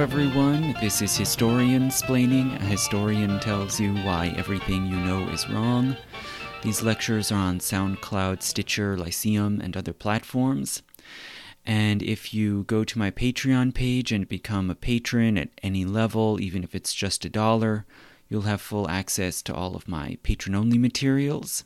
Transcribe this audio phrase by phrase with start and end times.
[0.00, 0.74] Hello, everyone.
[0.80, 2.56] This is Historian Splaining.
[2.56, 5.94] A historian tells you why everything you know is wrong.
[6.62, 10.80] These lectures are on SoundCloud, Stitcher, Lyceum, and other platforms.
[11.66, 16.40] And if you go to my Patreon page and become a patron at any level,
[16.40, 17.84] even if it's just a dollar,
[18.30, 21.64] you'll have full access to all of my patron only materials.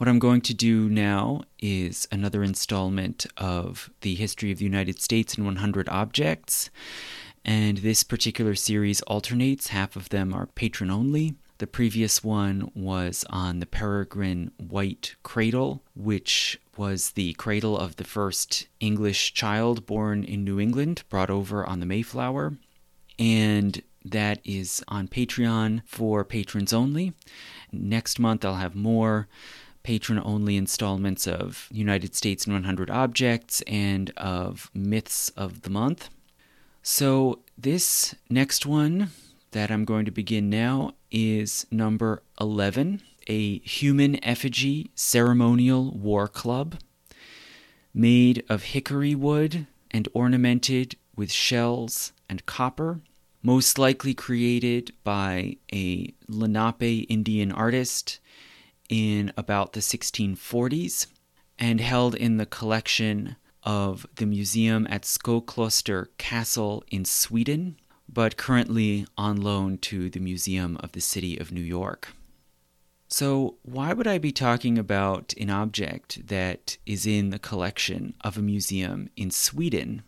[0.00, 4.98] What I'm going to do now is another installment of the History of the United
[4.98, 6.70] States in 100 Objects.
[7.44, 11.34] And this particular series alternates, half of them are patron only.
[11.58, 18.04] The previous one was on the Peregrine White cradle, which was the cradle of the
[18.04, 22.54] first English child born in New England, brought over on the Mayflower.
[23.18, 27.12] And that is on Patreon for patrons only.
[27.70, 29.28] Next month, I'll have more
[29.82, 36.10] patron only installments of United States in 100 Objects and of Myths of the Month.
[36.82, 39.10] So, this next one
[39.50, 46.78] that I'm going to begin now is number 11 a human effigy ceremonial war club
[47.92, 53.00] made of hickory wood and ornamented with shells and copper,
[53.42, 58.19] most likely created by a Lenape Indian artist
[58.90, 61.06] in about the 1640s
[61.58, 67.76] and held in the collection of the museum at Skokloster Castle in Sweden,
[68.08, 72.08] but currently on loan to the Museum of the City of New York.
[73.08, 78.38] So, why would I be talking about an object that is in the collection of
[78.38, 80.02] a museum in Sweden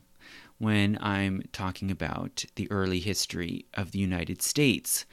[0.58, 5.04] when I'm talking about the early history of the United States?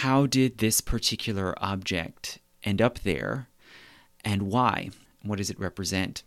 [0.00, 3.48] How did this particular object end up there,
[4.24, 4.90] and why?
[5.22, 6.22] What does it represent?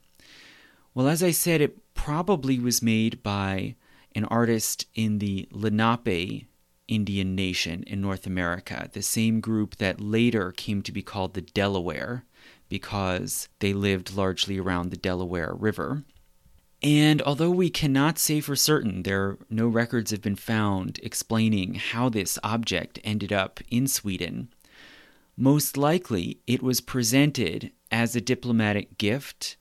[0.94, 3.75] Well, as I said, it probably was made by
[4.13, 6.47] an artist in the Lenape
[6.88, 11.41] Indian nation in North America, the same group that later came to be called the
[11.41, 12.25] Delaware
[12.67, 16.03] because they lived largely around the Delaware River.
[16.83, 22.09] And although we cannot say for certain, there no records have been found explaining how
[22.09, 24.50] this object ended up in Sweden,
[25.41, 29.57] most likely, it was presented as a diplomatic gift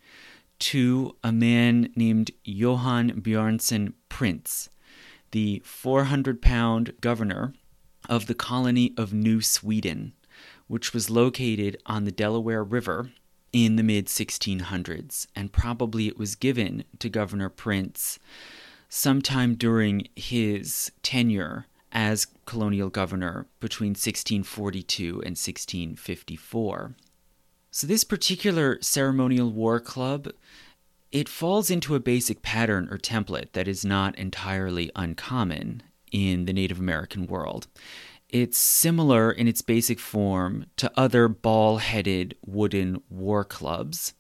[0.59, 4.69] to a man named Johan Björnsson Printz,
[5.31, 7.55] the 400 pound governor
[8.11, 10.13] of the colony of New Sweden,
[10.67, 13.13] which was located on the Delaware River
[13.51, 15.29] in the mid 1600s.
[15.35, 18.19] And probably it was given to Governor Printz
[18.91, 26.95] sometime during his tenure as colonial governor between 1642 and 1654.
[27.71, 30.29] So this particular ceremonial war club
[31.13, 36.53] it falls into a basic pattern or template that is not entirely uncommon in the
[36.53, 37.67] Native American world.
[38.29, 44.15] It's similar in its basic form to other ball headed wooden war clubs,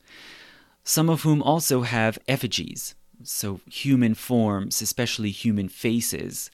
[0.82, 6.50] some of whom also have effigies, so human forms, especially human faces,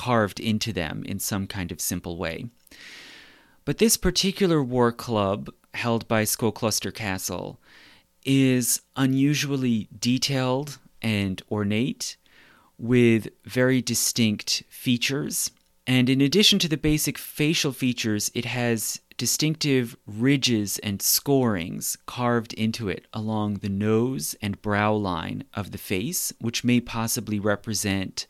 [0.00, 2.46] carved into them in some kind of simple way.
[3.66, 7.60] But this particular war club, held by Skokloster Castle,
[8.24, 12.16] is unusually detailed and ornate,
[12.78, 15.50] with very distinct features.
[15.86, 22.54] And in addition to the basic facial features, it has distinctive ridges and scorings carved
[22.54, 28.26] into it along the nose and brow line of the face, which may possibly represent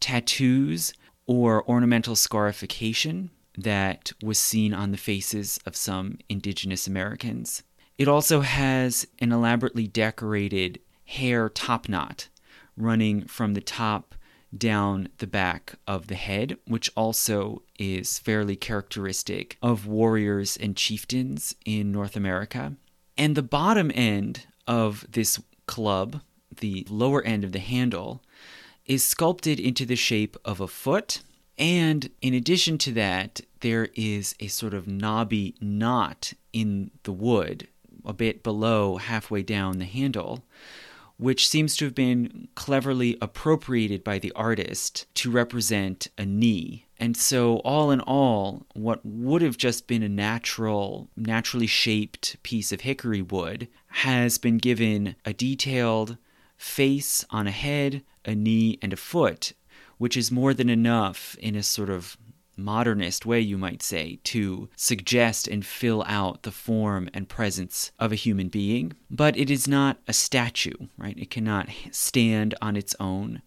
[0.00, 0.92] tattoos
[1.26, 7.62] or ornamental scarification that was seen on the faces of some indigenous Americans.
[7.96, 12.28] It also has an elaborately decorated hair topknot
[12.76, 14.14] running from the top
[14.56, 21.54] down the back of the head, which also is fairly characteristic of warriors and chieftains
[21.64, 22.74] in North America.
[23.16, 26.20] And the bottom end of this club,
[26.60, 28.22] the lower end of the handle,
[28.86, 31.22] is sculpted into the shape of a foot.
[31.56, 37.68] And in addition to that, there is a sort of knobby knot in the wood,
[38.04, 40.44] a bit below halfway down the handle,
[41.16, 46.86] which seems to have been cleverly appropriated by the artist to represent a knee.
[46.98, 52.72] And so, all in all, what would have just been a natural, naturally shaped piece
[52.72, 56.16] of hickory wood has been given a detailed
[56.56, 59.52] face on a head, a knee, and a foot,
[59.98, 62.16] which is more than enough in a sort of
[62.56, 68.12] modernist way, you might say, to suggest and fill out the form and presence of
[68.12, 68.92] a human being.
[69.10, 71.18] But it is not a statue, right?
[71.18, 73.42] It cannot stand on its own.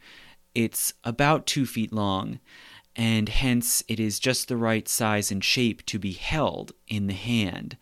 [0.53, 2.39] It's about two feet long,
[2.95, 7.13] and hence it is just the right size and shape to be held in the
[7.13, 7.77] hand.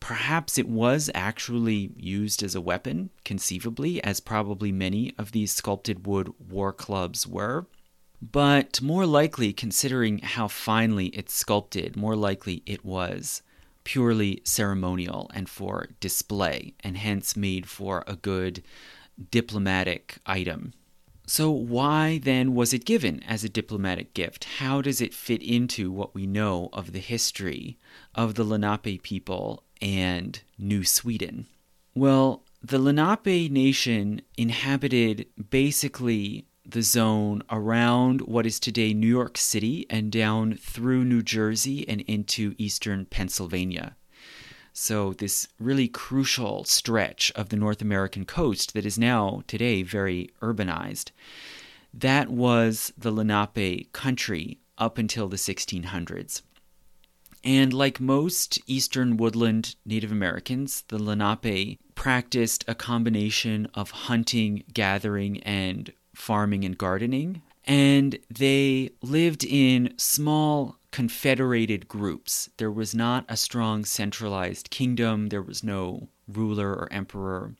[0.00, 6.06] Perhaps it was actually used as a weapon, conceivably, as probably many of these sculpted
[6.06, 7.66] wood war clubs were.
[8.22, 13.42] But more likely, considering how finely it's sculpted, more likely it was
[13.84, 18.62] purely ceremonial and for display, and hence made for a good
[19.30, 20.72] diplomatic item.
[21.28, 24.44] So, why then was it given as a diplomatic gift?
[24.58, 27.78] How does it fit into what we know of the history
[28.14, 31.46] of the Lenape people and New Sweden?
[31.94, 39.86] Well, the Lenape nation inhabited basically the zone around what is today New York City
[39.88, 43.96] and down through New Jersey and into eastern Pennsylvania.
[44.72, 50.30] So, this really crucial stretch of the North American coast that is now today very
[50.42, 51.12] urbanized,
[51.94, 56.42] that was the Lenape country up until the 1600s.
[57.44, 65.42] And like most eastern woodland Native Americans, the Lenape practiced a combination of hunting, gathering,
[65.42, 67.42] and farming and gardening.
[67.64, 72.48] And they lived in small confederated groups.
[72.56, 77.54] There was not a strong centralized kingdom, there was no ruler or emperor,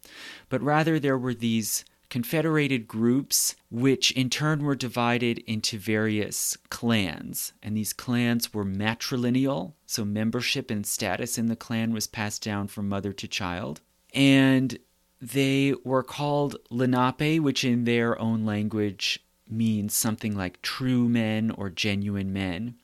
[0.49, 1.84] but rather there were these
[2.16, 7.52] confederated groups, which in turn were divided into various clans.
[7.62, 12.68] And these clans were matrilineal, so membership and status in the clan was passed down
[12.68, 13.82] from mother to child.
[14.14, 14.78] And
[15.20, 21.68] they were called Lenape, which in their own language means something like true men or
[21.68, 22.76] genuine men.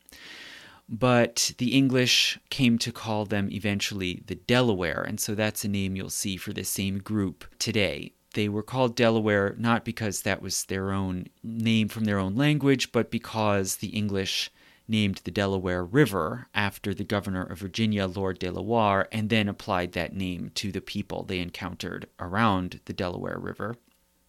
[0.91, 5.97] But the English came to call them eventually the Delaware, and so that's a name
[5.97, 8.13] you'll see for the same group today.
[8.35, 12.93] They were called Delaware not because that was their own name from their own language,
[12.93, 14.51] but because the English
[14.89, 19.49] named the Delaware River after the governor of Virginia, Lord De La Warr, and then
[19.49, 23.77] applied that name to the people they encountered around the Delaware River.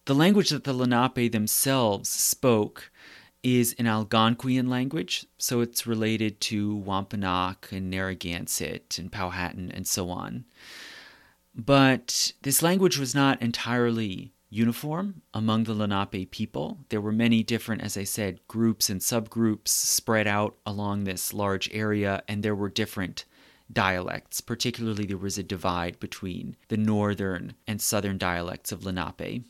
[0.06, 2.90] The language that the Lenape themselves spoke
[3.42, 10.08] is an Algonquian language, so it's related to Wampanoag and Narragansett and Powhatan and so
[10.08, 10.46] on.
[11.54, 16.78] But this language was not entirely uniform among the Lenape people.
[16.88, 21.68] There were many different, as I said, groups and subgroups spread out along this large
[21.72, 23.24] area, and there were different
[23.72, 24.40] dialects.
[24.40, 29.44] Particularly, there was a divide between the northern and southern dialects of Lenape.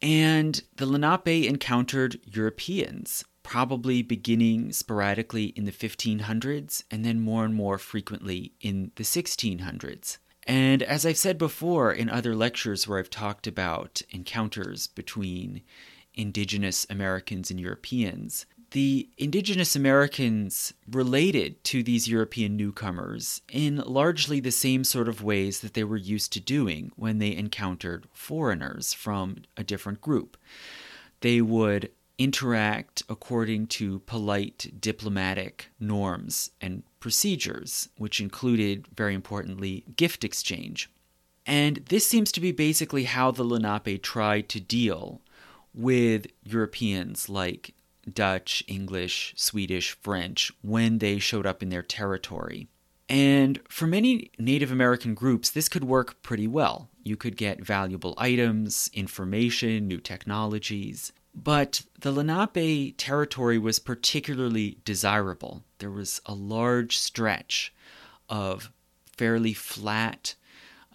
[0.00, 7.54] And the Lenape encountered Europeans, probably beginning sporadically in the 1500s and then more and
[7.54, 10.18] more frequently in the 1600s.
[10.48, 15.60] And as I've said before in other lectures where I've talked about encounters between
[16.14, 24.50] indigenous Americans and Europeans, the indigenous Americans related to these European newcomers in largely the
[24.50, 29.36] same sort of ways that they were used to doing when they encountered foreigners from
[29.56, 30.38] a different group.
[31.20, 40.24] They would interact according to polite diplomatic norms and procedures, which included, very importantly, gift
[40.24, 40.90] exchange.
[41.46, 45.22] And this seems to be basically how the Lenape tried to deal
[45.74, 47.74] with Europeans like
[48.12, 52.68] Dutch, English, Swedish, French when they showed up in their territory.
[53.08, 56.90] And for many Native American groups, this could work pretty well.
[57.02, 61.12] You could get valuable items, information, new technologies.
[61.44, 65.62] But the Lenape territory was particularly desirable.
[65.78, 67.72] There was a large stretch
[68.28, 68.72] of
[69.16, 70.34] fairly flat,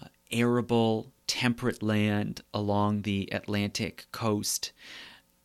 [0.01, 4.73] uh, arable, temperate land along the Atlantic coast.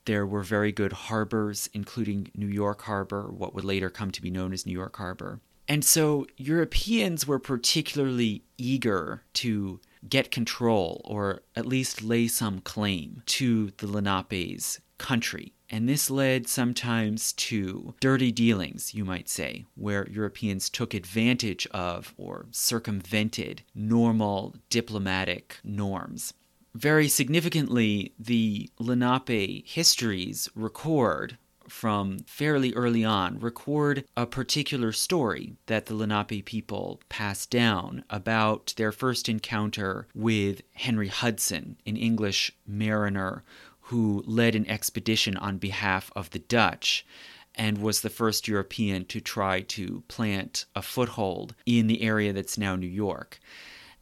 [0.05, 4.31] There were very good harbors, including New York Harbor, what would later come to be
[4.31, 5.41] known as New York Harbor.
[5.69, 13.23] And so Europeans were particularly eager to get control or at least lay some claim
[13.27, 15.53] to the Lenape's country.
[15.71, 22.15] And this led sometimes to dirty dealings, you might say, where Europeans took advantage of
[22.17, 26.33] or circumvented normal diplomatic norms.
[26.75, 31.39] Very significantly, the Lenape histories record
[31.69, 38.73] from fairly early on record a particular story that the Lenape people passed down about
[38.77, 43.45] their first encounter with Henry Hudson, an English mariner
[43.89, 47.07] who led an expedition on behalf of the Dutch
[47.55, 52.57] and was the first European to try to plant a foothold in the area that's
[52.57, 53.41] now New York.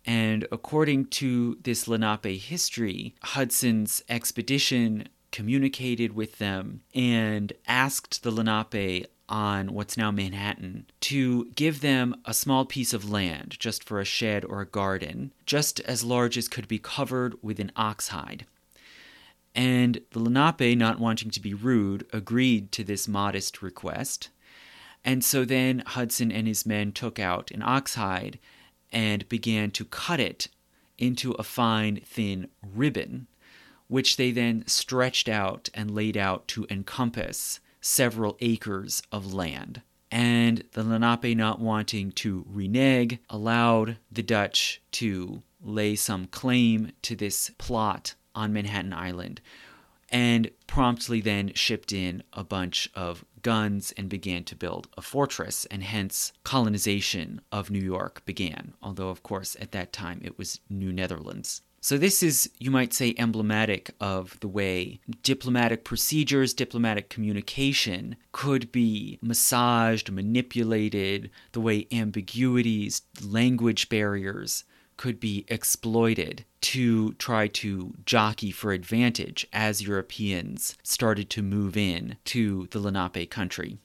[0.04, 9.06] And according to this Lenape history, Hudson's expedition communicated with them, and asked the Lenape
[9.28, 14.04] on what's now Manhattan to give them a small piece of land just for a
[14.04, 18.46] shed or a garden, just as large as could be covered with an ox hide.
[19.56, 24.28] And the Lenape, not wanting to be rude, agreed to this modest request.
[25.02, 28.38] And so then Hudson and his men took out an ox hide
[28.92, 30.48] and began to cut it
[30.98, 33.28] into a fine, thin ribbon,
[33.88, 39.80] which they then stretched out and laid out to encompass several acres of land.
[40.10, 47.16] And the Lenape, not wanting to renege, allowed the Dutch to lay some claim to
[47.16, 49.40] this plot on Manhattan Island,
[50.10, 55.64] and promptly then shipped in a bunch of guns and began to build a fortress,
[55.66, 60.60] and hence colonization of New York began, although, of course, at that time it was
[60.68, 61.62] New Netherlands.
[61.80, 68.72] So, this is, you might say, emblematic of the way diplomatic procedures, diplomatic communication could
[68.72, 74.64] be massaged, manipulated, the way ambiguities, language barriers
[74.96, 82.16] could be exploited to try to jockey for advantage as Europeans started to move in
[82.24, 83.78] to the Lenape country.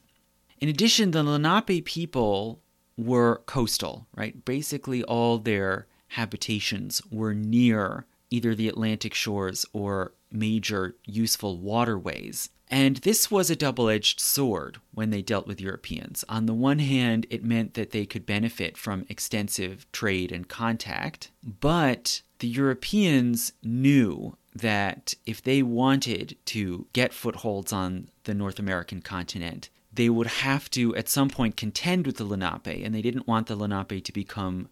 [0.60, 2.62] In addition, the Lenape people
[2.98, 4.44] were coastal, right?
[4.46, 12.50] Basically, all their habitations were near either the Atlantic shores or major useful waterways.
[12.70, 16.24] And this was a double edged sword when they dealt with Europeans.
[16.30, 21.32] On the one hand, it meant that they could benefit from extensive trade and contact,
[21.44, 29.02] but the Europeans knew that if they wanted to get footholds on the North American
[29.02, 33.28] continent, they would have to at some point contend with the Lenape, and they didn't
[33.28, 34.70] want the Lenape to become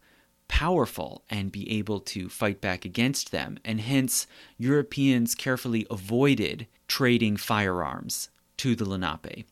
[0.49, 3.57] powerful and be able to fight back against them.
[3.63, 4.27] And hence,
[4.57, 9.45] Europeans carefully avoided trading firearms to the Lenape.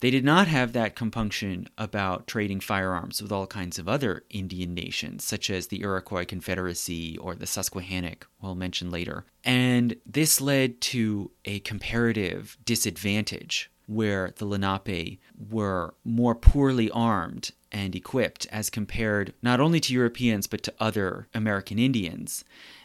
[0.00, 4.74] They did not have that compunction about trading firearms with all kinds of other Indian
[4.74, 9.26] nations, such as the Iroquois Confederacy or the Susquehannock, we'll mention later.
[9.44, 15.20] And this led to a comparative disadvantage where the Lenape
[15.50, 21.28] were more poorly armed and equipped as compared not only to Europeans but to other
[21.34, 22.44] American Indians.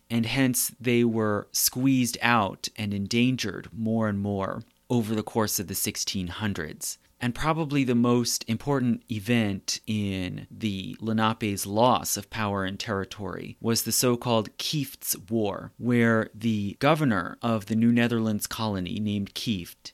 [0.10, 5.68] And hence they were squeezed out and endangered more and more over the course of
[5.68, 6.98] the 1600s.
[7.20, 13.84] And probably the most important event in the Lenape's loss of power and territory was
[13.84, 19.94] the so called Kieft's War, where the governor of the New Netherlands colony, named Kieft,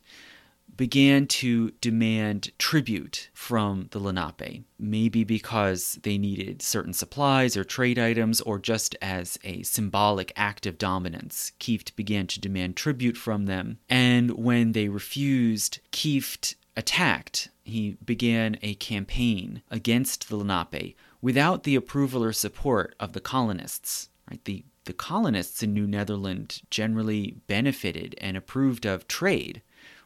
[0.75, 8.00] began to demand tribute from the Lenape, maybe because they needed certain supplies or trade
[8.00, 11.51] items, or just as a symbolic act of dominance.
[11.60, 17.50] Kieft began to demand tribute from them, and when they refused, Kieft attacked.
[17.63, 24.10] He began a campaign against the Lenape without the approval or support of the colonists.
[24.30, 24.44] Right?
[24.44, 29.62] The, the colonists in New Netherland generally benefited and approved of trade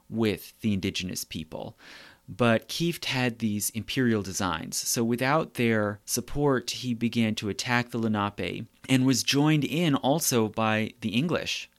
[0.09, 1.77] with the indigenous people.
[2.29, 7.97] But Kieft had these imperial designs, so without their support, he began to attack the
[7.97, 11.69] Lenape and was joined in also by the English,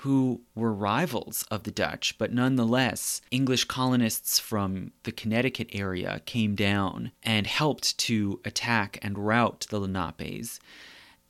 [0.00, 6.54] who were rivals of the Dutch, but nonetheless, English colonists from the Connecticut area came
[6.54, 10.60] down and helped to attack and rout the Lenapes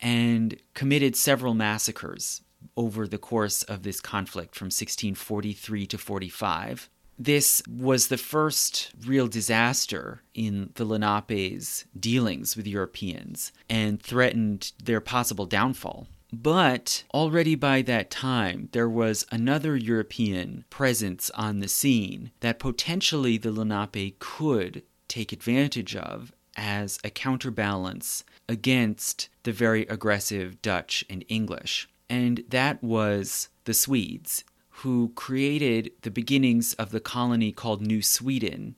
[0.01, 2.41] and committed several massacres
[2.75, 6.89] over the course of this conflict from 1643 to 45.
[7.19, 15.01] This was the first real disaster in the Lenape's dealings with Europeans and threatened their
[15.01, 16.07] possible downfall.
[16.31, 23.37] But already by that time, there was another European presence on the scene that potentially
[23.37, 31.23] the Lenape could take advantage of as a counterbalance against the very aggressive Dutch and
[31.29, 38.01] English and that was the Swedes, who created the beginnings of the colony called New
[38.01, 38.75] Sweden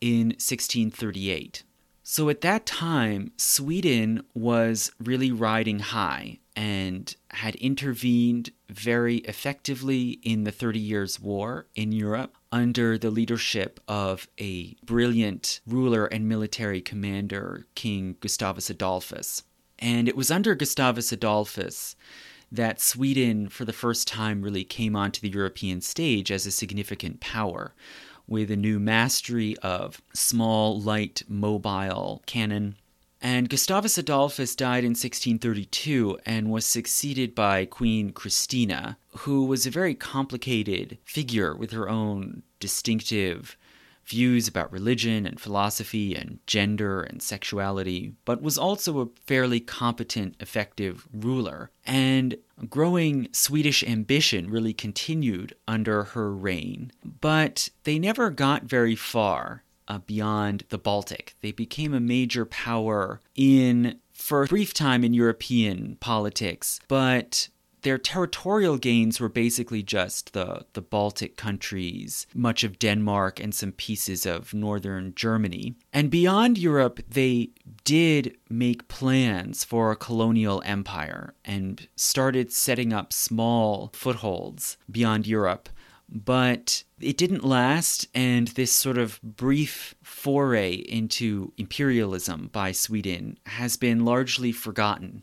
[0.00, 1.62] in 1638.
[2.02, 10.44] So at that time, Sweden was really riding high and had intervened very effectively in
[10.44, 16.80] the Thirty Years' War in Europe under the leadership of a brilliant ruler and military
[16.80, 19.42] commander, King Gustavus Adolphus.
[19.78, 21.96] And it was under Gustavus Adolphus
[22.56, 27.20] that Sweden, for the first time, really came onto the European stage as a significant
[27.20, 27.74] power
[28.26, 32.76] with a new mastery of small, light, mobile cannon.
[33.20, 39.70] And Gustavus Adolphus died in 1632 and was succeeded by Queen Christina, who was a
[39.70, 43.56] very complicated figure with her own distinctive
[44.06, 50.36] views about religion and philosophy and gender and sexuality, but was also a fairly competent,
[50.40, 51.70] effective ruler.
[51.86, 52.36] And
[52.68, 59.98] growing Swedish ambition really continued under her reign, but they never got very far uh,
[59.98, 61.34] beyond the Baltic.
[61.40, 67.48] They became a major power in for a brief time in European politics, but
[67.84, 73.72] their territorial gains were basically just the, the Baltic countries, much of Denmark, and some
[73.72, 75.76] pieces of northern Germany.
[75.92, 77.50] And beyond Europe, they
[77.84, 85.68] did make plans for a colonial empire and started setting up small footholds beyond Europe
[86.08, 93.76] but it didn't last, and this sort of brief foray into imperialism by Sweden has
[93.76, 95.22] been largely forgotten.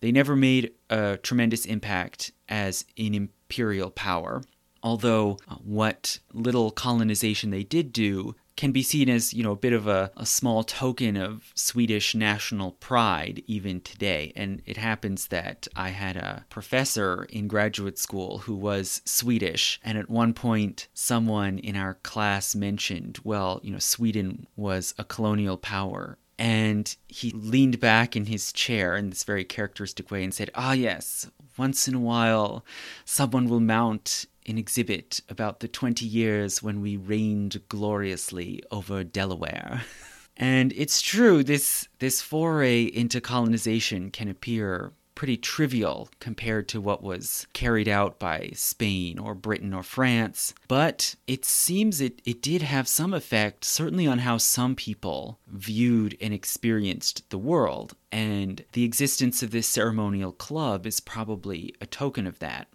[0.00, 4.42] They never made a tremendous impact as an imperial power,
[4.82, 9.56] although uh, what little colonization they did do can be seen as you know a
[9.56, 14.34] bit of a, a small token of Swedish national pride even today.
[14.36, 19.96] And it happens that I had a professor in graduate school who was Swedish, and
[19.96, 25.56] at one point someone in our class mentioned, well, you know, Sweden was a colonial
[25.56, 30.50] power and he leaned back in his chair in this very characteristic way and said,
[30.54, 32.64] Ah, yes, once in a while
[33.04, 39.82] someone will mount an exhibit about the 20 years when we reigned gloriously over Delaware.
[40.38, 47.02] and it's true, this, this foray into colonization can appear pretty trivial compared to what
[47.02, 50.54] was carried out by Spain or Britain or France.
[50.66, 56.16] But it seems it, it did have some effect, certainly on how some people viewed
[56.22, 57.94] and experienced the world.
[58.10, 62.68] And the existence of this ceremonial club is probably a token of that.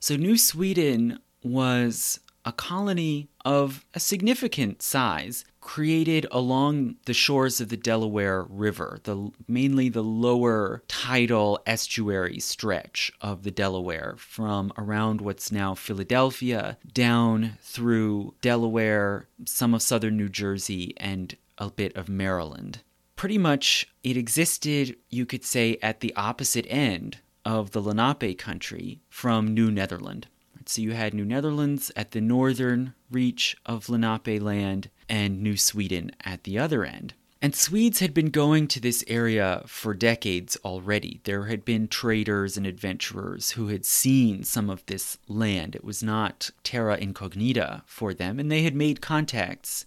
[0.00, 7.68] So, New Sweden was a colony of a significant size created along the shores of
[7.68, 15.20] the Delaware River, the, mainly the lower tidal estuary stretch of the Delaware from around
[15.20, 22.08] what's now Philadelphia down through Delaware, some of southern New Jersey, and a bit of
[22.08, 22.78] Maryland.
[23.16, 29.00] Pretty much it existed, you could say, at the opposite end of the Lenape country
[29.08, 30.28] from New Netherland.
[30.68, 36.10] So you had New Netherlands at the northern reach of Lenape land and New Sweden
[36.24, 37.14] at the other end.
[37.40, 41.20] And Swedes had been going to this area for decades already.
[41.24, 45.76] There had been traders and adventurers who had seen some of this land.
[45.76, 49.84] It was not terra incognita for them, and they had made contacts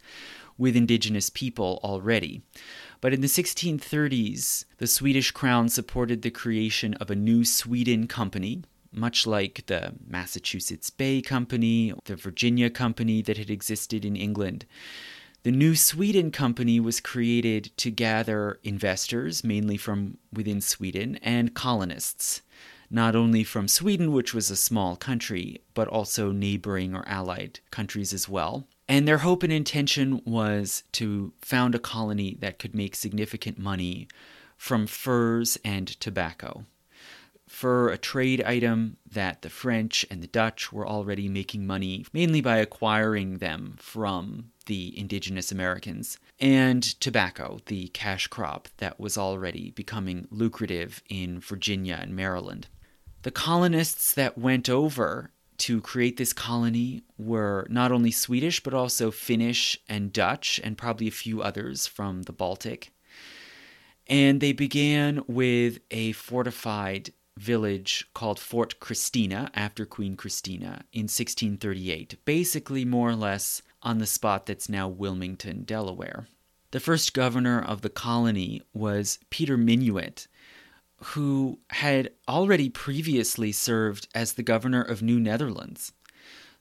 [0.57, 2.43] with indigenous people already.
[3.01, 8.61] But in the 1630s, the Swedish crown supported the creation of a new Sweden company,
[8.91, 14.65] much like the Massachusetts Bay Company, the Virginia Company that had existed in England.
[15.43, 22.41] The New Sweden Company was created to gather investors, mainly from within Sweden, and colonists,
[22.89, 28.11] not only from Sweden, which was a small country, but also neighboring or allied countries
[28.11, 28.67] as well.
[28.89, 34.07] And their hope and intention was to found a colony that could make significant money
[34.57, 36.65] from furs and tobacco.
[37.49, 42.41] Fur, a trade item that the French and the Dutch were already making money mainly
[42.41, 49.71] by acquiring them from the indigenous Americans, and tobacco, the cash crop that was already
[49.71, 52.67] becoming lucrative in Virginia and Maryland.
[53.23, 59.09] The colonists that went over to create this colony were not only Swedish, but also
[59.09, 62.91] Finnish and Dutch, and probably a few others from the Baltic.
[64.05, 72.17] And they began with a fortified village called Fort Christina after Queen Christina in 1638,
[72.25, 76.27] basically more or less on the spot that's now Wilmington, Delaware.
[76.71, 80.27] The first governor of the colony was Peter Minuit,
[80.97, 85.93] who had already previously served as the governor of New Netherlands.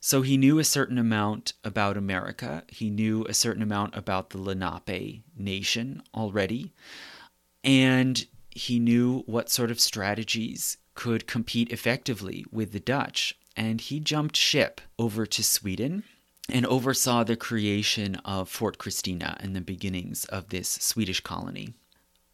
[0.01, 2.63] So he knew a certain amount about America.
[2.69, 6.73] He knew a certain amount about the Lenape nation already.
[7.65, 8.25] And
[8.59, 13.39] he knew what sort of strategies could compete effectively with the Dutch.
[13.57, 16.05] And he jumped ship over to Sweden
[16.49, 21.75] and oversaw the creation of Fort Christina and the beginnings of this Swedish colony.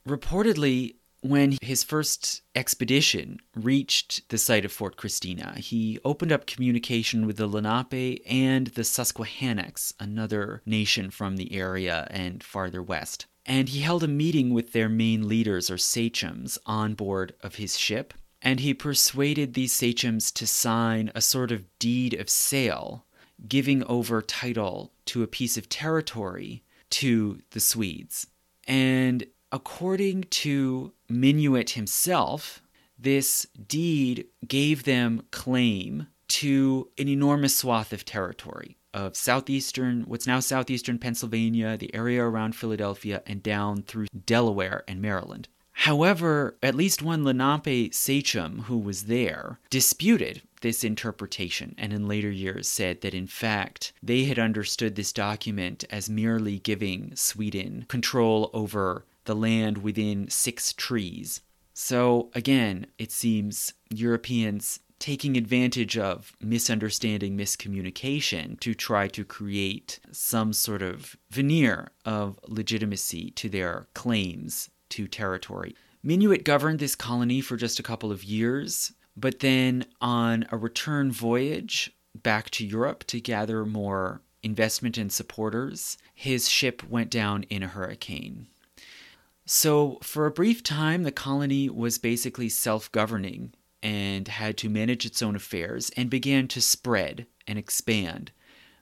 [0.08, 7.26] Reportedly, when his first expedition reached the site of Fort Christina, he opened up communication
[7.26, 13.24] with the Lenape and the Susquehannocks, another nation from the area and farther west.
[13.46, 17.78] And he held a meeting with their main leaders or sachems on board of his
[17.78, 18.14] ship.
[18.40, 23.07] And he persuaded these sachems to sign a sort of deed of sale,
[23.48, 28.26] giving over title to a piece of territory to the Swedes.
[28.66, 32.62] And according to Minuit himself,
[32.98, 40.40] this deed gave them claim to an enormous swath of territory of southeastern, what's now
[40.40, 45.48] southeastern Pennsylvania, the area around Philadelphia, and down through Delaware and Maryland.
[45.78, 52.30] However, at least one Lenape sachem who was there disputed this interpretation and in later
[52.30, 58.50] years said that in fact they had understood this document as merely giving Sweden control
[58.54, 61.42] over the land within six trees.
[61.74, 70.52] So again, it seems Europeans taking advantage of misunderstanding, miscommunication to try to create some
[70.52, 75.74] sort of veneer of legitimacy to their claims to territory.
[76.04, 81.11] Minuit governed this colony for just a couple of years, but then on a return
[81.11, 87.62] voyage back to Europe to gather more investment and supporters, his ship went down in
[87.62, 88.46] a hurricane.
[89.46, 93.52] So, for a brief time, the colony was basically self governing
[93.85, 98.33] and had to manage its own affairs and began to spread and expand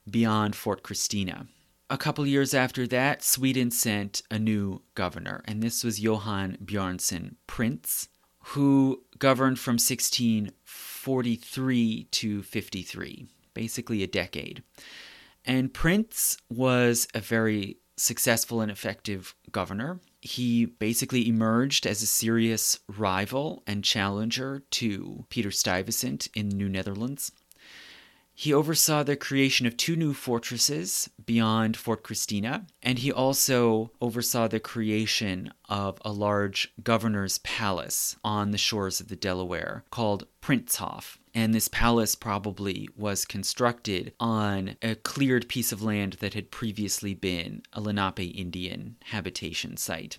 [0.09, 1.49] beyond Fort Christina.
[1.91, 7.35] A couple years after that, Sweden sent a new governor, and this was Johan Björnsson
[7.47, 8.09] Printz,
[8.45, 14.63] who governed from 1643 to 53, basically a decade.
[15.45, 22.79] And Printz was a very successful and effective governor he basically emerged as a serious
[22.89, 27.33] rival and challenger to Peter Stuyvesant in New Netherlands.
[28.33, 34.49] He oversaw the creation of two new fortresses beyond Fort Christina, and he also oversaw
[34.49, 41.19] the creation of a large governor's palace on the shores of the Delaware called Printzhof.
[41.35, 47.15] And this palace probably was constructed on a cleared piece of land that had previously
[47.15, 50.19] been a Lenape Indian habitation site.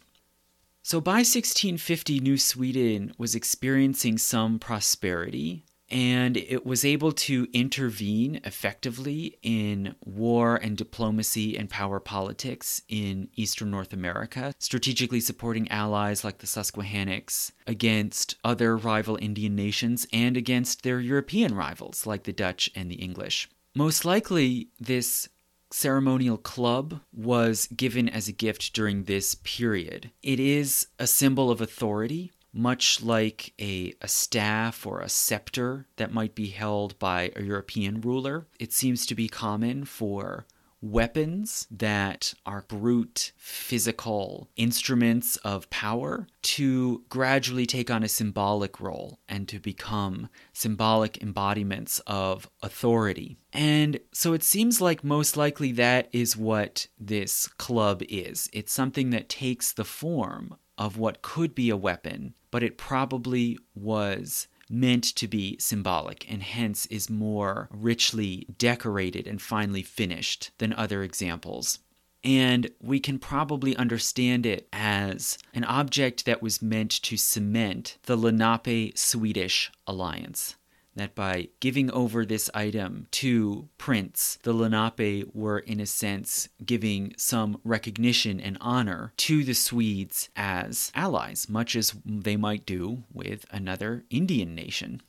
[0.81, 8.41] So by 1650, New Sweden was experiencing some prosperity and it was able to intervene
[8.43, 16.23] effectively in war and diplomacy and power politics in eastern North America, strategically supporting allies
[16.23, 22.33] like the Susquehannocks against other rival Indian nations and against their European rivals like the
[22.33, 23.47] Dutch and the English.
[23.75, 25.29] Most likely, this
[25.71, 30.09] ceremonial club was given as a gift during this period.
[30.23, 36.13] It is a symbol of authority much like a, a staff or a scepter that
[36.13, 38.47] might be held by a European ruler.
[38.59, 40.45] It seems to be common for
[40.83, 49.17] weapons that are brute physical instruments of power to gradually take on a symbolic role
[49.29, 53.37] and to become symbolic embodiments of authority.
[53.53, 58.49] And so it seems like most likely that is what this club is.
[58.51, 63.57] It's something that takes the form of what could be a weapon, but it probably
[63.75, 70.73] was meant to be symbolic and hence is more richly decorated and finely finished than
[70.73, 71.79] other examples.
[72.23, 78.15] And we can probably understand it as an object that was meant to cement the
[78.15, 80.55] Lenape Swedish alliance
[80.95, 87.13] that by giving over this item to Printz, the Lenape were in a sense giving
[87.17, 93.45] some recognition and honor to the Swedes as allies, much as they might do with
[93.51, 95.01] another Indian nation.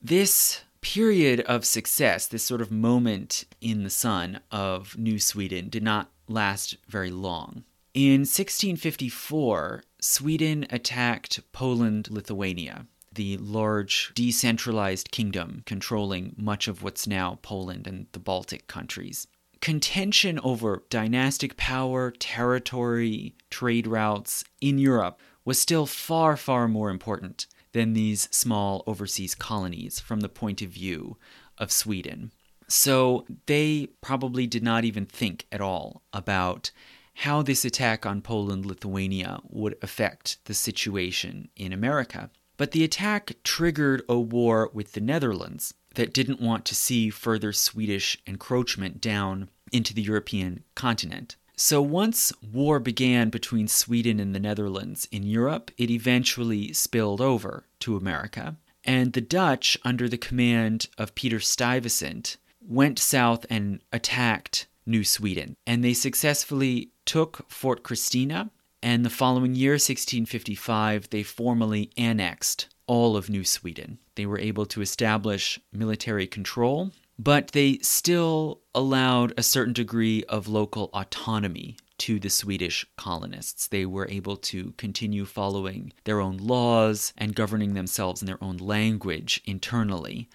[0.00, 5.82] This period of success, this sort of moment in the sun of New Sweden, did
[5.82, 7.64] not last very long.
[7.94, 17.38] In 1654, Sweden attacked Poland Lithuania the large decentralized kingdom controlling much of what's now
[17.42, 19.26] Poland and the Baltic countries.
[19.60, 27.46] Contention over dynastic power, territory, trade routes in Europe was still far, far more important
[27.72, 31.16] than these small overseas colonies from the point of view
[31.58, 32.32] of Sweden.
[32.68, 36.70] So they probably did not even think at all about
[37.14, 42.30] how this attack on Poland Lithuania would affect the situation in America.
[42.56, 47.52] But the attack triggered a war with the Netherlands that didn't want to see further
[47.52, 51.36] Swedish encroachment down into the European continent.
[51.56, 57.66] So once war began between Sweden and the Netherlands in Europe, it eventually spilled over
[57.80, 58.56] to America.
[58.84, 65.56] And the Dutch, under the command of Peter Stuyvesant, went south and attacked New Sweden.
[65.66, 68.50] And they successfully took Fort Christina
[68.82, 73.98] And the following year, 1655, they formally annexed all of New Sweden.
[74.16, 80.48] They were able to establish military control, but they still allowed a certain degree of
[80.48, 83.68] local autonomy to the Swedish colonists.
[83.68, 88.56] They were able to continue following their own laws and governing themselves in their own
[88.56, 90.28] language internally.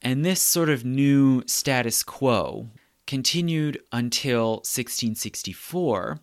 [0.00, 2.70] And this sort of new status quo
[3.06, 6.20] continued until 1664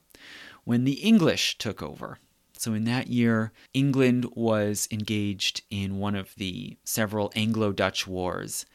[0.64, 2.20] when the English took over.
[2.58, 8.66] So, in that year, England was engaged in one of the several Anglo Dutch wars.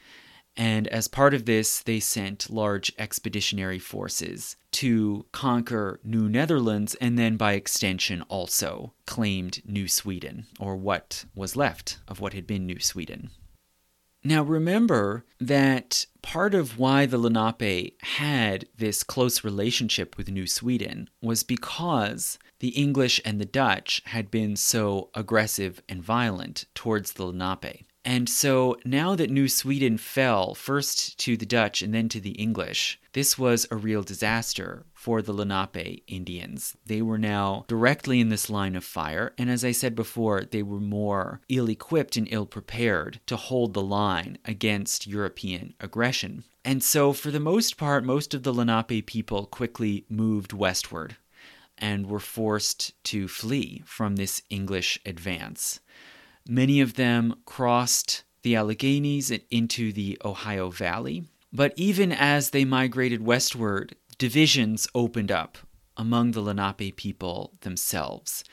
[0.56, 7.18] And as part of this, they sent large expeditionary forces to conquer New Netherlands and
[7.18, 12.66] then, by extension, also claimed New Sweden, or what was left of what had been
[12.66, 13.30] New Sweden.
[14.26, 21.10] Now, remember that part of why the Lenape had this close relationship with New Sweden
[21.20, 27.26] was because the English and the Dutch had been so aggressive and violent towards the
[27.26, 27.84] Lenape.
[28.02, 32.32] And so now that New Sweden fell first to the Dutch and then to the
[32.32, 36.78] English, this was a real disaster for the Lenape Indians.
[36.86, 40.62] They were now directly in this line of fire, and as I said before, they
[40.62, 46.44] were more ill equipped and ill prepared to hold the line against European aggression.
[46.64, 51.16] And so, for the most part, most of the Lenape people quickly moved westward
[51.76, 55.80] and were forced to flee from this English advance.
[56.48, 61.24] Many of them crossed the Alleghenies and into the Ohio Valley.
[61.54, 65.58] But even as they migrated westward, divisions opened up
[65.96, 68.44] among the Lenape people themselves.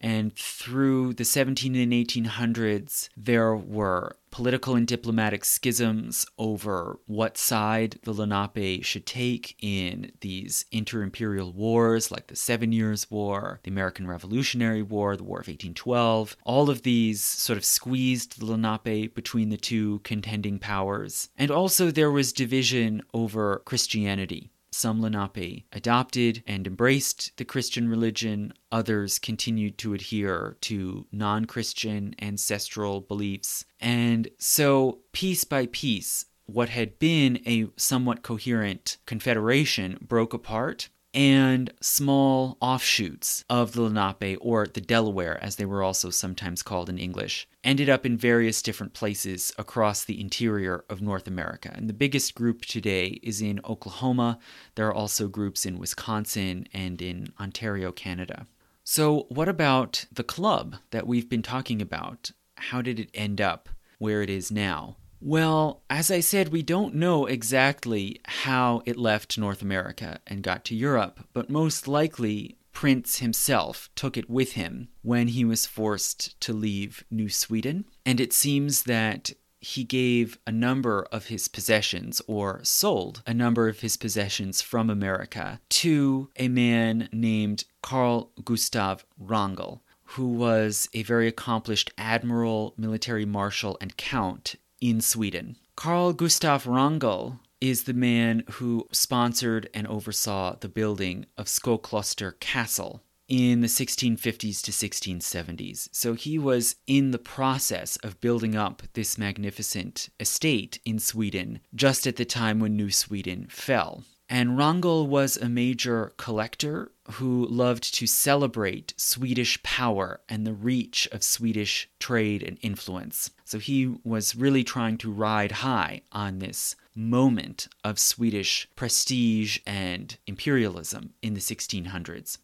[0.00, 7.98] And through the 17 and 1800s, there were political and diplomatic schisms over what side
[8.02, 13.70] the Lenape should take in these inter imperial wars like the Seven Years' War, the
[13.70, 16.36] American Revolutionary War, the War of 1812.
[16.44, 21.30] All of these sort of squeezed the Lenape between the two contending powers.
[21.38, 24.50] And also, there was division over Christianity.
[24.74, 32.14] Some Lenape adopted and embraced the Christian religion, others continued to adhere to non Christian
[32.20, 33.64] ancestral beliefs.
[33.78, 41.72] And so, piece by piece, what had been a somewhat coherent confederation broke apart and
[41.80, 46.98] small offshoots of the Lenape, or the Delaware as they were also sometimes called in
[46.98, 51.72] English, ended up in various different places across the interior of North America.
[51.74, 54.38] And the biggest group today is in Oklahoma.
[54.74, 58.46] There are also groups in Wisconsin and in Ontario, Canada.
[58.82, 62.32] So, what about the club that we've been talking about?
[62.56, 64.96] How did it end up where it is now?
[65.26, 70.66] Well, as I said, we don't know exactly how it left North America and got
[70.66, 76.38] to Europe, but most likely Printz himself took it with him when he was forced
[76.42, 77.86] to leave New Sweden.
[78.04, 83.66] And it seems that he gave a number of his possessions or sold a number
[83.66, 91.02] of his possessions from America to a man named Carl Gustav Wrangel, who was a
[91.02, 95.56] very accomplished admiral, military marshal, and count in Sweden.
[95.76, 103.02] Carl Gustav Wrangel is the man who sponsored and oversaw the building of Skokloster Castle
[103.26, 105.88] in the 1650s to 1670s.
[105.92, 112.06] So he was in the process of building up this magnificent estate in Sweden just
[112.06, 114.04] at the time when New Sweden fell.
[114.28, 121.06] And Wrangel was a major collector who loved to celebrate Swedish power and the reach
[121.12, 123.30] of Swedish trade and influence.
[123.44, 130.16] So he was really trying to ride high on this moment of Swedish prestige and
[130.26, 132.38] imperialism in the 1600s.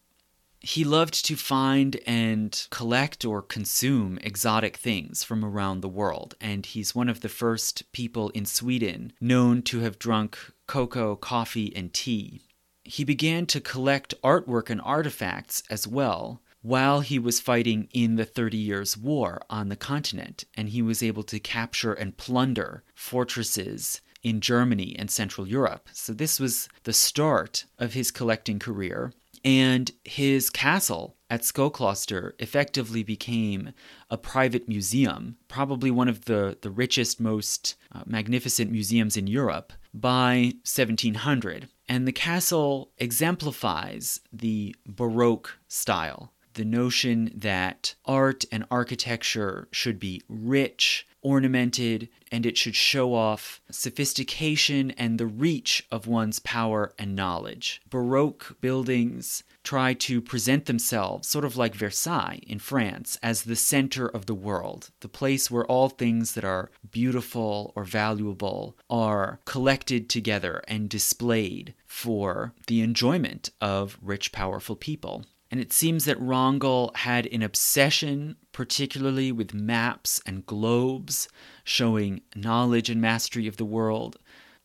[0.62, 6.66] He loved to find and collect or consume exotic things from around the world, and
[6.66, 10.38] he's one of the first people in Sweden known to have drunk
[10.70, 12.40] cocoa, coffee, and tea.
[12.84, 18.24] He began to collect artwork and artifacts as well while he was fighting in the
[18.24, 24.00] Thirty Years' War on the continent, and he was able to capture and plunder fortresses
[24.22, 25.88] in Germany and Central Europe.
[25.92, 29.12] So, this was the start of his collecting career.
[29.44, 33.72] And his castle at Skokloster effectively became
[34.08, 39.72] a private museum, probably one of the, the richest, most uh, magnificent museums in Europe
[39.92, 41.68] by 1700.
[41.88, 50.22] And the castle exemplifies the Baroque style the notion that art and architecture should be
[50.28, 57.16] rich ornamented and it should show off sophistication and the reach of one's power and
[57.16, 57.80] knowledge.
[57.90, 64.06] Baroque buildings try to present themselves, sort of like Versailles in France, as the center
[64.06, 70.08] of the world, the place where all things that are beautiful or valuable are collected
[70.08, 75.24] together and displayed for the enjoyment of rich, powerful people.
[75.50, 81.28] And it seems that Wrangel had an obsession, particularly with maps and globes,
[81.64, 84.16] showing knowledge and mastery of the world,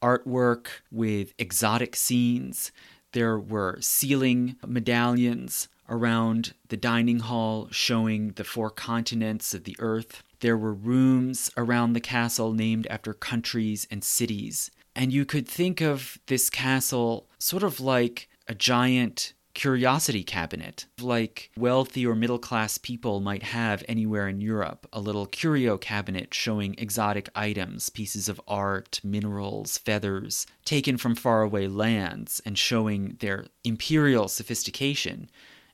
[0.01, 2.71] artwork with exotic scenes.
[3.13, 10.23] There were ceiling medallions around the dining hall showing the four continents of the earth.
[10.39, 14.69] There were rooms around the castle named after countries and cities.
[14.95, 21.49] And you could think of this castle sort of like a giant curiosity cabinet, like
[21.57, 24.87] wealthy or middle class people might have anywhere in Europe.
[24.93, 31.67] A little curio cabinet showing exotic items, pieces of art, minerals, feathers, taken from faraway
[31.67, 35.29] lands and showing their imperial sophistication.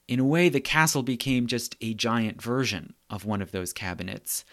[0.07, 4.45] In a way, the castle became just a giant version of one of those cabinets.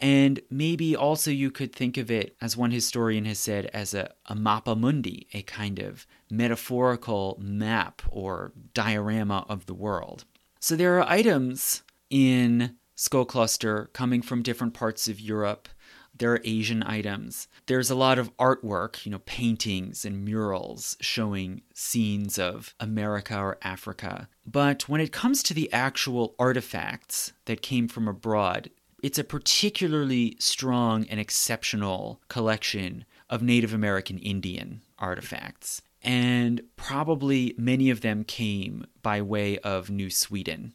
[0.00, 4.12] And maybe also you could think of it, as one historian has said, as a,
[4.26, 10.24] a mappa mundi, a kind of metaphorical map or diorama of the world.
[10.60, 15.68] So there are items in Skokloster coming from different parts of Europe.
[16.16, 17.48] There are Asian items.
[17.66, 23.58] There's a lot of artwork, you know, paintings and murals showing scenes of America or
[23.62, 24.28] Africa.
[24.46, 28.70] But when it comes to the actual artifacts that came from abroad,
[29.02, 35.82] it's a particularly strong and exceptional collection of Native American Indian artifacts.
[36.04, 40.74] And probably many of them came by way of New Sweden.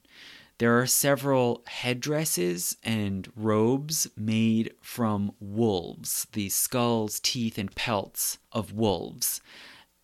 [0.58, 8.74] There are several headdresses and robes made from wolves, the skulls, teeth, and pelts of
[8.74, 9.40] wolves.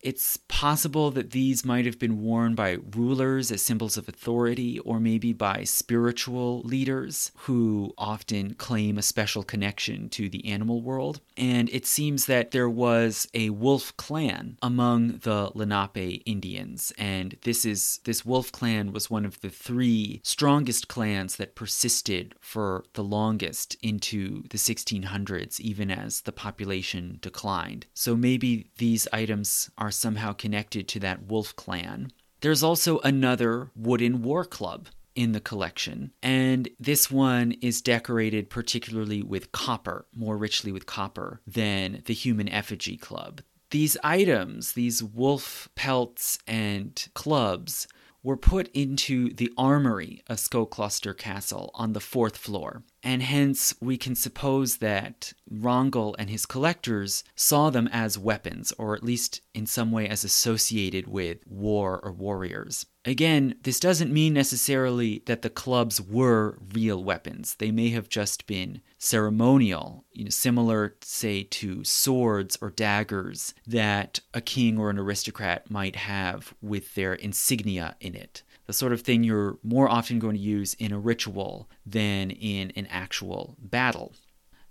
[0.00, 5.00] It's possible that these might have been worn by rulers as symbols of authority, or
[5.00, 11.20] maybe by spiritual leaders who often claim a special connection to the animal world.
[11.36, 17.64] And it seems that there was a wolf clan among the Lenape Indians, and this
[17.64, 23.04] is this wolf clan was one of the three strongest clans that persisted for the
[23.04, 27.86] longest into the 1600s, even as the population declined.
[27.94, 32.10] So maybe these items are somehow connected to that wolf clan.
[32.40, 39.22] There's also another wooden war club in the collection, and this one is decorated particularly
[39.22, 43.40] with copper, more richly with copper than the human effigy club.
[43.70, 47.88] These items, these wolf pelts and clubs,
[48.22, 53.96] were put into the armory of Skokloster Castle on the fourth floor, and hence we
[53.96, 59.64] can suppose that Wrangel and his collectors saw them as weapons, or at least in
[59.64, 62.84] some way as associated with war or warriors.
[63.04, 67.54] Again, this doesn't mean necessarily that the clubs were real weapons.
[67.54, 74.18] They may have just been ceremonial, you know, similar, say, to swords or daggers that
[74.34, 78.42] a king or an aristocrat might have with their insignia in it.
[78.66, 82.72] The sort of thing you're more often going to use in a ritual than in
[82.72, 84.14] an actual battle.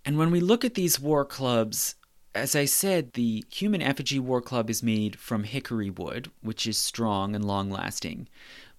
[0.04, 1.96] And when we look at these war clubs,
[2.36, 6.78] as I said, the human effigy war club is made from hickory wood, which is
[6.78, 8.28] strong and long lasting.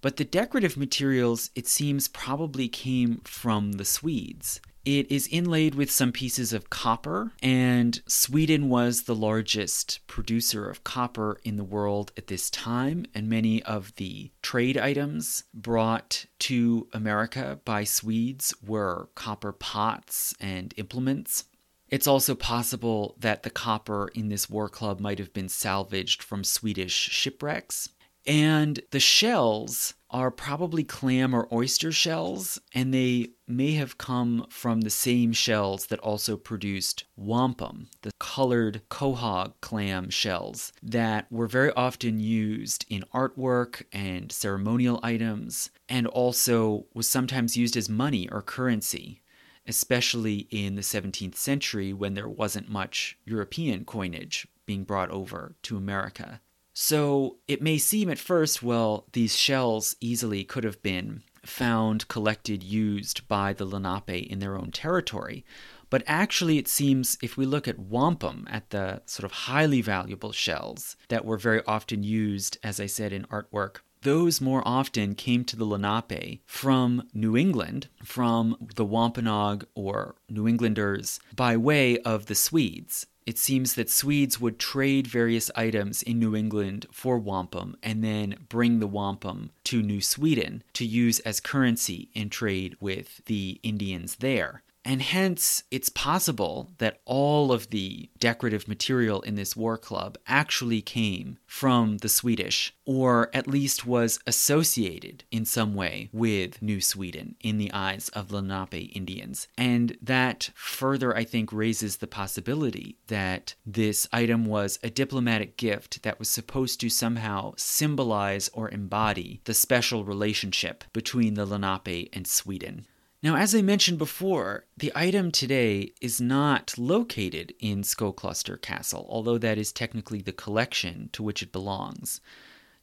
[0.03, 4.61] But the decorative materials, it seems, probably came from the Swedes.
[4.87, 10.85] It is inlaid with some pieces of copper, and Sweden was the largest producer of
[10.85, 13.05] copper in the world at this time.
[13.13, 20.73] And many of the trade items brought to America by Swedes were copper pots and
[20.77, 21.47] implements.
[21.89, 26.45] It's also possible that the copper in this war club might have been salvaged from
[26.45, 27.89] Swedish shipwrecks.
[28.27, 34.81] And the shells are probably clam or oyster shells, and they may have come from
[34.81, 41.71] the same shells that also produced wampum, the colored quahog clam shells that were very
[41.73, 48.43] often used in artwork and ceremonial items, and also was sometimes used as money or
[48.43, 49.23] currency
[49.69, 55.77] especially in the 17th century when there wasn't much European coinage being brought over to
[55.77, 56.41] America.
[56.79, 62.63] So it may seem at first, well, these shells easily could have been found, collected,
[62.63, 65.43] used by the Lenape in their own territory.
[65.89, 70.33] But actually, it seems if we look at wampum, at the sort of highly valuable
[70.33, 75.45] shells that were very often used, as I said, in artwork, those more often came
[75.45, 82.27] to the Lenape from New England, from the Wampanoag or New Englanders, by way of
[82.27, 87.77] the Swedes it seems that Swedes would trade various items in New England for wampum
[87.83, 93.21] and then bring the wampum to New Sweden to use as currency in trade with
[93.27, 94.63] the Indians there.
[94.89, 100.81] And hence, it's possible that all of the decorative material in this war club actually
[100.81, 107.35] came from the Swedish, or at least was associated in some way with New Sweden
[107.41, 109.49] in the eyes of Lenape Indians.
[109.59, 116.05] And that further, I think, raises the possibility that this item was a diplomatic gift
[116.05, 122.25] that was supposed to somehow symbolize or embody the special relationship between the Lenape and
[122.29, 122.87] Sweden.
[123.23, 129.39] Now, as I mentioned before, the item today is not located in Skokloster Castle, although
[129.39, 132.21] that is technically the collection to which it belongs.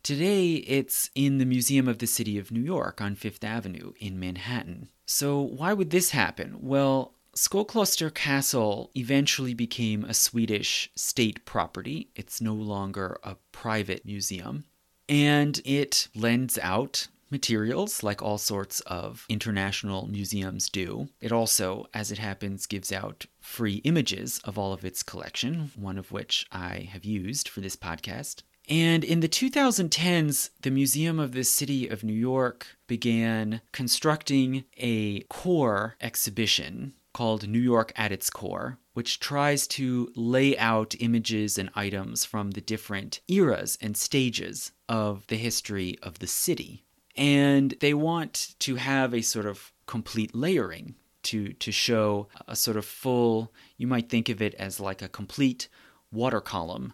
[0.02, 4.20] Today, it's in the Museum of the City of New York on Fifth Avenue in
[4.20, 4.90] Manhattan.
[5.06, 6.58] So, why would this happen?
[6.60, 12.10] Well, Skokloster Castle eventually became a Swedish state property.
[12.16, 14.66] It's no longer a private museum.
[15.08, 21.10] And it lends out materials, like all sorts of international museums do.
[21.20, 25.98] It also, as it happens, gives out free images of all of its collection, one
[25.98, 28.44] of which I have used for this podcast.
[28.70, 35.22] And in the 2010s, the Museum of the City of New York began constructing a
[35.24, 41.70] core exhibition called New York at its Core, which tries to lay out images and
[41.76, 46.86] items from the different eras and stages of the history of the city
[47.16, 52.78] and they want to have a sort of complete layering to to show a sort
[52.78, 55.68] of full you might think of it as like a complete
[56.12, 56.94] water column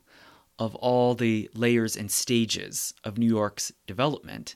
[0.59, 4.55] of all the layers and stages of New York's development.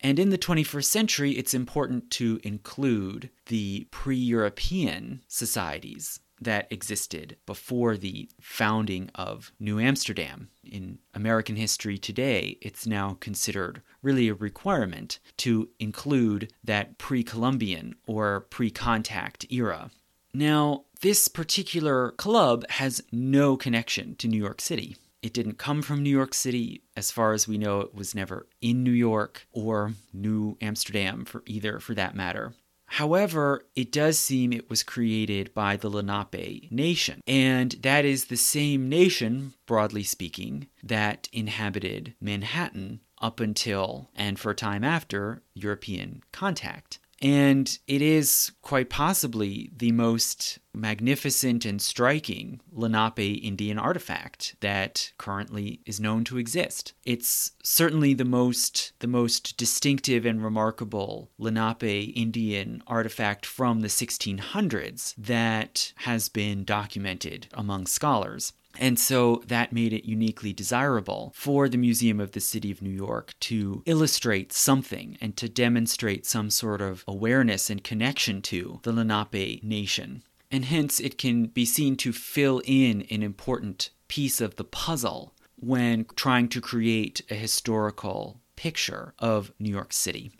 [0.00, 7.36] And in the 21st century, it's important to include the pre European societies that existed
[7.46, 10.48] before the founding of New Amsterdam.
[10.64, 17.96] In American history today, it's now considered really a requirement to include that pre Columbian
[18.06, 19.90] or pre contact era.
[20.32, 24.96] Now, this particular club has no connection to New York City.
[25.22, 26.82] It didn't come from New York City.
[26.96, 31.42] As far as we know, it was never in New York or New Amsterdam for
[31.46, 32.52] either, for that matter.
[32.86, 38.36] However, it does seem it was created by the Lenape nation, and that is the
[38.36, 46.22] same nation, broadly speaking, that inhabited Manhattan up until and for a time after European
[46.30, 46.98] contact.
[47.22, 55.80] And it is quite possibly the most magnificent and striking Lenape Indian artifact that currently
[55.86, 56.92] is known to exist.
[57.04, 65.14] It's certainly the most the most distinctive and remarkable Lenape Indian artifact from the 1600s
[65.16, 68.52] that has been documented among scholars.
[68.78, 72.90] And so that made it uniquely desirable for the Museum of the City of New
[72.90, 78.92] York to illustrate something and to demonstrate some sort of awareness and connection to the
[78.92, 80.22] Lenape nation.
[80.50, 85.34] And hence, it can be seen to fill in an important piece of the puzzle
[85.56, 90.32] when trying to create a historical picture of New York City.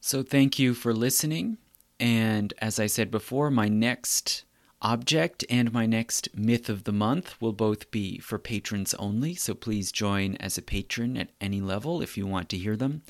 [0.00, 1.58] So, thank you for listening.
[1.98, 4.44] And as I said before, my next
[4.84, 9.54] object and my next myth of the month will both be for patrons only, so
[9.54, 13.02] please join as a patron at any level if you want to hear them.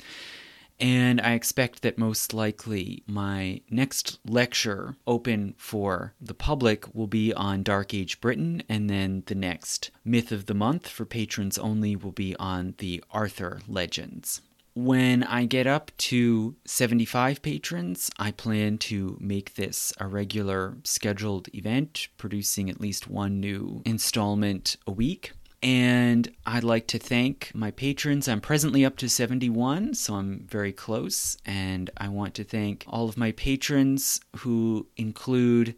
[0.79, 7.33] And I expect that most likely my next lecture open for the public will be
[7.33, 11.95] on Dark Age Britain, and then the next myth of the month for patrons only
[11.95, 14.41] will be on the Arthur legends.
[14.77, 21.47] When I get up to 75 patrons, I plan to make this a regular scheduled
[21.55, 25.31] event, producing at least one new installment a week.
[25.63, 28.27] And I'd like to thank my patrons.
[28.27, 31.37] I'm presently up to 71, so I'm very close.
[31.45, 35.75] And I want to thank all of my patrons who include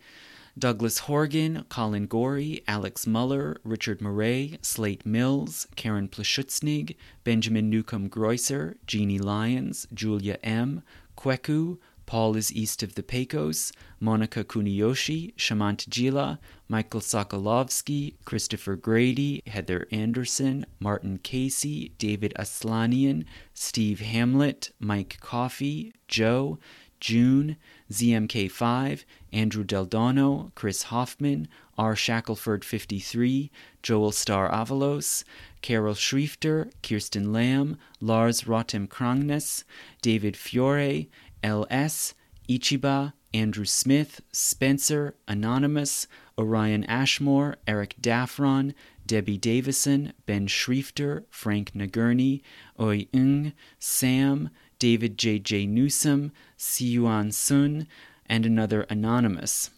[0.57, 8.75] Douglas Horgan, Colin Gorey, Alex Muller, Richard Murray, Slate Mills, Karen Plaschutznig, Benjamin Newcomb Greusser,
[8.87, 10.81] Jeannie Lyons, Julia M.,
[11.15, 11.77] Kweku,
[12.07, 16.39] Paul is east of the Pecos, Monica Kuniyoshi, Shamant Jila,
[16.69, 26.57] Michael Sokolovsky, Christopher Grady, Heather Anderson, Martin Casey, David Aslanian, Steve Hamlet, Mike Coffey, Joe,
[26.99, 27.57] June,
[27.91, 31.95] ZMK5, Andrew Deldano, Chris Hoffman, R.
[31.95, 33.51] Shackelford 53,
[33.83, 35.23] Joel Star Avalos,
[35.61, 39.63] Carol Schriefter, Kirsten Lamb, Lars Rotem Krangnes,
[40.01, 41.09] David Fiore,
[41.43, 42.13] LS,
[42.49, 46.07] Ichiba, Andrew Smith, Spencer, Anonymous,
[46.37, 48.73] Orion Ashmore, Eric Daffron,
[49.05, 52.41] Debbie Davison, Ben Schriefter, Frank Nagurney,
[52.79, 54.49] Oi Ng, Sam,
[54.79, 55.39] David J.
[55.39, 55.65] J.
[55.65, 57.87] Newsom, Siyuan Sun,
[58.25, 59.71] and another Anonymous.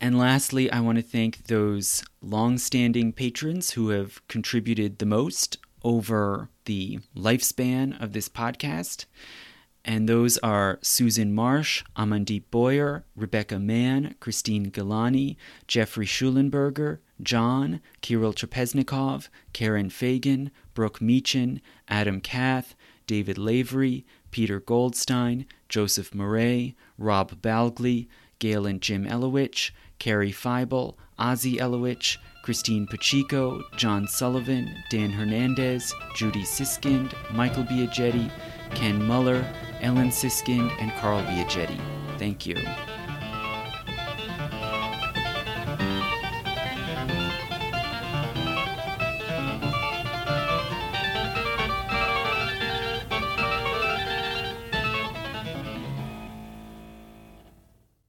[0.00, 6.48] And lastly, I want to thank those long-standing patrons who have contributed the most over
[6.64, 9.04] the lifespan of this podcast.
[9.84, 15.36] And those are Susan Marsh, Amandeep Boyer, Rebecca Mann, Christine Galani,
[15.68, 22.74] Jeffrey Schulenberger, John, Kirill Trapeznikov, Karen Fagan, Brooke Meechin, Adam Kath,
[23.06, 31.56] David Lavery, Peter Goldstein, Joseph Murray, Rob Balgley, Gail and Jim Elowich, Carrie Feibel, Ozzy
[31.58, 38.30] Elowich, Christine Pacheco, John Sullivan, Dan Hernandez, Judy Siskind, Michael Biagetti,
[38.74, 39.44] Ken Muller,
[39.80, 41.80] Ellen Siskind, and Carl Biagetti.
[42.18, 42.56] Thank you.